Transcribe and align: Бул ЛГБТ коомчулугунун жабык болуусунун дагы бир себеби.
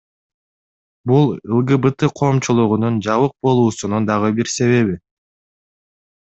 Бул 1.11 1.27
ЛГБТ 1.57 2.07
коомчулугунун 2.21 2.99
жабык 3.09 3.37
болуусунун 3.49 4.11
дагы 4.11 4.35
бир 4.41 4.53
себеби. 4.57 5.01